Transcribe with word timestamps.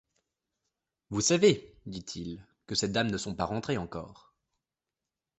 Vous 1.11 1.21
savez, 1.21 1.77
dit-il, 1.85 2.43
que 2.65 2.73
ces 2.73 2.89
dames 2.89 3.11
ne 3.11 3.19
sont 3.19 3.35
pas 3.35 3.45
rentrées 3.45 3.77
encore. 3.77 4.33